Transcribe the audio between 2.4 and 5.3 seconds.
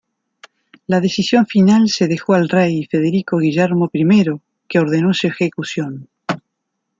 rey, Federico Guillermo I, que ordenó su